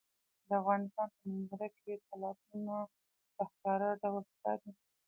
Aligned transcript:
د 0.47 0.49
افغانستان 0.61 1.07
په 1.15 1.21
منظره 1.31 1.67
کې 1.77 1.93
تالابونه 2.07 2.75
په 3.35 3.43
ښکاره 3.51 3.89
ډول 4.01 4.23
ښکاري. 4.31 4.71